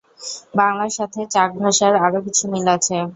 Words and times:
বাংলার 0.55 0.91
সাথে 0.97 1.19
চাক 1.31 1.49
ভাষার 1.59 1.93
আরো 2.05 2.19
কিছু 2.25 2.43
মিল 2.51 2.67
আছে। 2.75 2.95